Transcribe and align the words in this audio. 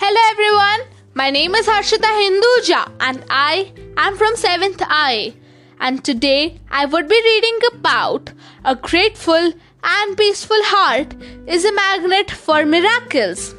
Hello 0.00 0.20
everyone, 0.30 0.82
my 1.14 1.28
name 1.28 1.56
is 1.56 1.66
Harshita 1.66 2.10
Hinduja 2.18 2.88
and 3.00 3.24
I 3.28 3.72
am 3.96 4.16
from 4.16 4.36
7th 4.36 4.80
I. 4.80 5.34
And 5.80 6.04
today 6.04 6.60
I 6.70 6.84
would 6.84 7.08
be 7.08 7.20
reading 7.20 7.58
about 7.72 8.30
a 8.64 8.76
grateful 8.76 9.52
and 9.82 10.16
peaceful 10.16 10.62
heart 10.66 11.16
is 11.48 11.64
a 11.64 11.72
magnet 11.72 12.30
for 12.30 12.64
miracles. 12.64 13.56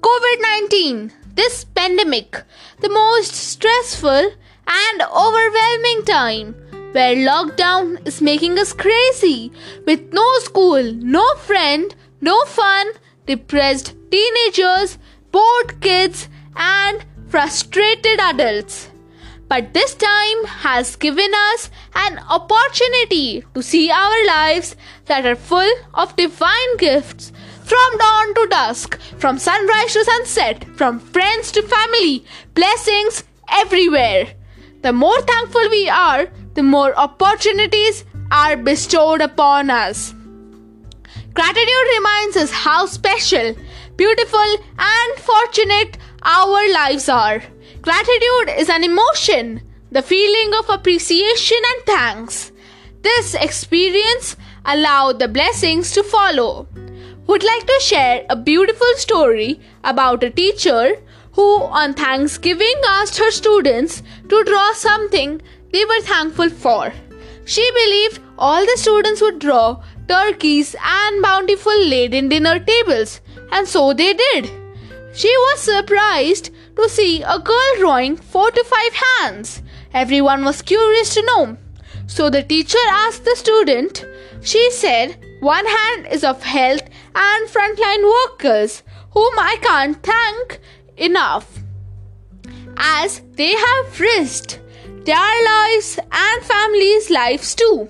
COVID 0.00 0.40
19, 0.40 1.12
this 1.34 1.64
pandemic, 1.64 2.42
the 2.80 2.88
most 2.88 3.34
stressful 3.34 4.32
and 4.66 5.02
overwhelming 5.02 6.04
time 6.06 6.54
where 6.92 7.16
lockdown 7.16 8.00
is 8.06 8.22
making 8.22 8.58
us 8.58 8.72
crazy 8.72 9.52
with 9.86 10.10
no 10.10 10.26
school, 10.38 10.82
no 10.94 11.34
friend, 11.34 11.94
no 12.22 12.42
fun, 12.46 12.86
depressed 13.26 13.94
teenagers, 14.10 14.96
bored 15.34 15.80
kids, 15.80 16.28
and 16.56 17.04
frustrated 17.28 18.20
adults. 18.20 18.88
But 19.48 19.74
this 19.74 19.94
time 19.94 20.44
has 20.44 20.96
given 20.96 21.32
us 21.48 21.70
an 21.94 22.20
opportunity 22.36 23.44
to 23.54 23.62
see 23.62 23.90
our 23.90 24.26
lives 24.26 24.76
that 25.06 25.26
are 25.26 25.36
full 25.36 25.74
of 25.92 26.16
divine 26.16 26.76
gifts 26.78 27.32
from 27.64 27.98
dawn 27.98 28.34
to 28.34 28.46
dusk, 28.50 28.98
from 29.18 29.38
sunrise 29.38 29.92
to 29.94 30.04
sunset, 30.04 30.64
from 30.76 31.00
friends 31.00 31.52
to 31.52 31.62
family, 31.62 32.24
blessings 32.54 33.24
everywhere. 33.50 34.26
The 34.82 34.92
more 34.92 35.20
thankful 35.22 35.68
we 35.70 35.88
are, 35.88 36.28
the 36.54 36.62
more 36.62 36.96
opportunities 36.96 38.04
are 38.30 38.56
bestowed 38.56 39.20
upon 39.20 39.70
us. 39.70 40.14
Gratitude 41.32 41.88
reminds 41.96 42.36
us 42.36 42.50
how 42.52 42.86
special, 42.86 43.56
beautiful, 43.96 44.56
and 44.78 45.18
fortunate 45.18 45.98
our 46.22 46.72
lives 46.72 47.08
are. 47.08 47.42
Gratitude 47.82 48.50
is 48.56 48.68
an 48.68 48.84
emotion, 48.84 49.60
the 49.90 50.02
feeling 50.02 50.52
of 50.58 50.68
appreciation 50.68 51.58
and 51.72 51.86
thanks. 51.86 52.52
This 53.02 53.34
experience 53.34 54.36
allowed 54.64 55.18
the 55.18 55.28
blessings 55.28 55.92
to 55.92 56.02
follow. 56.02 56.66
Would 57.26 57.42
like 57.42 57.66
to 57.66 57.80
share 57.80 58.24
a 58.28 58.36
beautiful 58.36 58.94
story 58.96 59.60
about 59.82 60.24
a 60.24 60.30
teacher 60.30 60.96
who 61.32 61.62
on 61.62 61.94
Thanksgiving 61.94 62.74
asked 62.86 63.18
her 63.18 63.30
students 63.30 64.02
to 64.28 64.44
draw 64.44 64.72
something 64.74 65.40
they 65.72 65.84
were 65.84 66.00
thankful 66.00 66.50
for. 66.50 66.92
She 67.44 67.68
believed 67.72 68.20
all 68.38 68.64
the 68.64 68.76
students 68.76 69.20
would 69.20 69.38
draw 69.38 69.82
turkeys 70.08 70.74
and 70.82 71.22
bountiful 71.22 71.78
laden 71.86 72.28
dinner 72.28 72.58
tables, 72.58 73.20
and 73.54 73.68
so 73.68 73.94
they 73.94 74.12
did. 74.12 74.50
She 75.14 75.28
was 75.46 75.60
surprised 75.60 76.50
to 76.76 76.88
see 76.88 77.22
a 77.22 77.38
girl 77.38 77.76
drawing 77.78 78.16
four 78.16 78.50
to 78.50 78.64
five 78.64 78.94
hands. 79.06 79.62
Everyone 79.92 80.44
was 80.44 80.60
curious 80.60 81.14
to 81.14 81.22
know. 81.22 81.56
So 82.08 82.30
the 82.30 82.42
teacher 82.42 82.84
asked 82.90 83.24
the 83.24 83.36
student, 83.36 84.04
she 84.42 84.70
said, 84.72 85.16
one 85.40 85.64
hand 85.66 86.08
is 86.08 86.24
of 86.24 86.42
health 86.42 86.82
and 87.14 87.48
frontline 87.48 88.04
workers, 88.16 88.82
whom 89.12 89.38
I 89.38 89.56
can't 89.62 90.02
thank 90.02 90.60
enough, 90.96 91.60
as 92.76 93.22
they 93.34 93.52
have 93.52 94.00
risked 94.00 94.60
their 95.04 95.44
lives 95.44 95.98
and 96.10 96.42
families' 96.42 97.10
lives 97.10 97.54
too. 97.54 97.88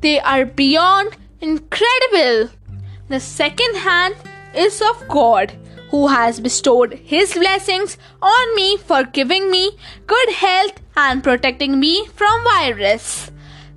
They 0.00 0.18
are 0.20 0.44
beyond 0.44 1.16
incredible. 1.40 2.50
The 3.08 3.20
second 3.20 3.76
hand 3.76 4.16
is 4.56 4.82
of 4.82 5.06
God 5.08 5.56
who 5.90 6.08
has 6.08 6.40
bestowed 6.40 6.94
his 6.94 7.34
blessings 7.34 7.96
on 8.20 8.56
me 8.56 8.76
for 8.76 9.04
giving 9.04 9.50
me 9.50 9.76
good 10.06 10.30
health 10.30 10.80
and 10.96 11.22
protecting 11.22 11.78
me 11.78 12.06
from 12.14 12.44
virus. 12.44 13.30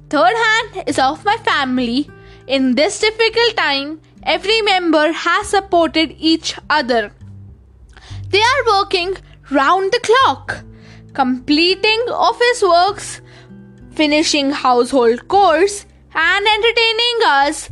Third 0.10 0.36
hand 0.36 0.84
is 0.88 0.98
of 0.98 1.24
my 1.24 1.38
family. 1.38 2.10
In 2.48 2.74
this 2.76 3.00
difficult 3.00 3.56
time, 3.56 4.02
every 4.24 4.62
member 4.62 5.12
has 5.12 5.50
supported 5.50 6.16
each 6.18 6.56
other. 6.70 7.12
They 8.30 8.42
are 8.42 8.66
working 8.68 9.18
round 9.52 9.92
the 9.92 10.00
clock, 10.00 10.64
completing 11.14 12.00
office 12.10 12.64
works, 12.64 13.22
finishing 13.92 14.52
household 14.52 15.22
chores, 15.30 15.86
and 16.16 16.48
entertaining 16.48 17.20
us 17.26 17.70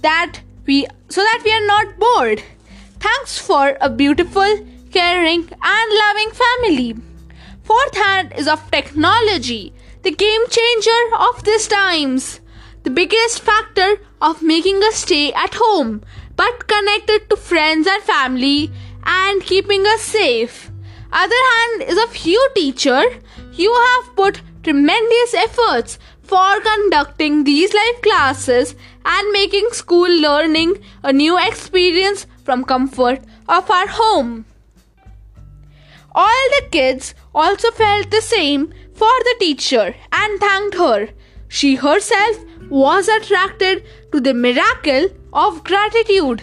that 0.00 0.40
we 0.66 0.86
so 1.08 1.22
that 1.22 1.42
we 1.44 1.52
are 1.52 1.66
not 1.66 1.98
bored. 1.98 2.42
Thanks 3.00 3.38
for 3.38 3.76
a 3.80 3.88
beautiful, 3.88 4.58
caring, 4.90 5.48
and 5.62 5.98
loving 6.04 6.30
family. 6.42 6.96
Fourth 7.62 7.96
hand 7.96 8.32
is 8.36 8.48
of 8.48 8.70
technology, 8.70 9.72
the 10.02 10.10
game 10.10 10.42
changer 10.48 11.02
of 11.18 11.44
these 11.44 11.68
times. 11.68 12.40
The 12.84 12.90
biggest 12.90 13.40
factor 13.40 13.96
of 14.22 14.42
making 14.42 14.82
us 14.84 14.96
stay 14.96 15.32
at 15.32 15.54
home, 15.54 16.02
but 16.36 16.68
connected 16.68 17.28
to 17.28 17.36
friends 17.36 17.86
and 17.86 18.02
family 18.02 18.70
and 19.04 19.42
keeping 19.42 19.86
us 19.86 20.02
safe. 20.02 20.70
Other 21.12 21.42
hand 21.52 21.82
is 21.82 21.98
of 22.02 22.16
you, 22.18 22.48
teacher. 22.54 23.02
You 23.52 23.74
have 23.74 24.14
put 24.16 24.42
tremendous 24.62 25.34
efforts 25.34 25.98
for 26.26 26.60
conducting 26.60 27.44
these 27.44 27.72
live 27.72 28.00
classes 28.02 28.74
and 29.04 29.32
making 29.32 29.68
school 29.72 30.10
learning 30.10 30.76
a 31.02 31.12
new 31.12 31.38
experience 31.38 32.26
from 32.44 32.64
comfort 32.64 33.20
of 33.48 33.70
our 33.70 33.86
home. 33.86 34.44
All 36.14 36.50
the 36.56 36.66
kids 36.70 37.14
also 37.34 37.70
felt 37.70 38.10
the 38.10 38.22
same 38.22 38.72
for 38.94 39.16
the 39.28 39.36
teacher 39.38 39.94
and 40.10 40.40
thanked 40.40 40.76
her. 40.76 41.10
She 41.48 41.74
herself 41.76 42.38
was 42.68 43.08
attracted 43.08 43.84
to 44.12 44.20
the 44.20 44.34
miracle 44.34 45.08
of 45.32 45.62
gratitude. 45.62 46.42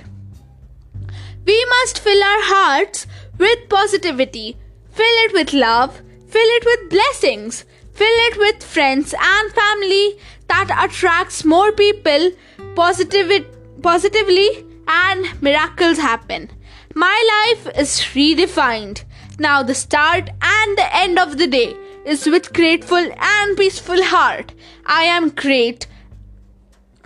We 1.45 1.65
must 1.65 1.99
fill 1.99 2.23
our 2.23 2.43
hearts 2.43 3.07
with 3.37 3.67
positivity, 3.67 4.57
fill 4.91 5.17
it 5.25 5.33
with 5.33 5.51
love, 5.51 6.01
fill 6.29 6.51
it 6.57 6.65
with 6.65 6.89
blessings, 6.89 7.65
Fill 7.93 8.17
it 8.27 8.37
with 8.37 8.63
friends 8.63 9.13
and 9.19 9.51
family 9.51 10.17
that 10.47 10.69
attracts 10.83 11.45
more 11.45 11.71
people 11.71 12.31
positiv- 12.75 13.45
positively 13.81 14.65
and 14.87 15.41
miracles 15.41 15.97
happen. 15.97 16.49
My 16.95 17.17
life 17.35 17.77
is 17.77 17.99
redefined. 18.15 19.03
Now 19.39 19.63
the 19.63 19.75
start 19.75 20.29
and 20.41 20.77
the 20.77 20.95
end 20.95 21.19
of 21.19 21.37
the 21.37 21.47
day 21.47 21.75
is 22.05 22.25
with 22.25 22.53
grateful 22.53 22.97
and 22.97 23.57
peaceful 23.57 24.03
heart. 24.03 24.53
I 24.85 25.03
am 25.03 25.29
great 25.29 25.87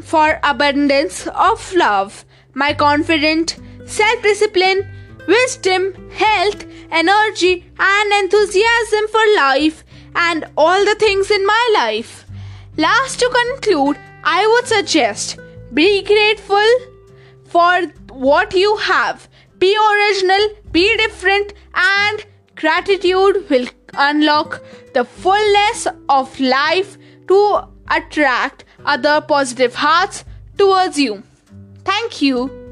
for 0.02 0.40
abundance 0.44 1.28
of 1.28 1.74
love. 1.74 2.26
My 2.54 2.74
confident 2.74 3.58
self-discipline, 3.86 4.88
wisdom, 5.28 5.94
health, 6.12 6.66
energy 6.92 7.66
and 7.78 8.14
enthusiasm 8.24 9.08
for 9.10 9.36
life 9.36 9.84
and 10.18 10.46
all 10.58 10.84
the 10.86 10.96
things 10.96 11.32
in 11.32 11.46
my 11.46 11.72
life. 11.76 12.26
Last 12.76 13.20
to 13.20 13.30
conclude, 13.30 13.98
I 14.24 14.46
would 14.48 14.68
suggest 14.68 15.40
be 15.74 16.04
grateful 16.04 16.70
for 17.46 17.88
what 18.12 18.54
you 18.54 18.76
have. 18.78 19.28
Be 19.58 19.76
original, 19.92 20.50
be 20.72 20.86
different, 20.98 21.54
and 21.74 22.26
gratitude 22.56 23.50
will 23.50 23.68
unlock 23.94 24.62
the 24.94 25.06
fullness 25.06 25.88
of 26.10 26.40
life 26.40 26.98
to 27.28 27.68
attract 27.90 28.66
other 28.86 29.22
positive 29.22 29.76
hearts 29.76 30.24
towards 30.58 31.00
you. 31.00 31.24
Thank 31.84 32.22
you. 32.22 32.67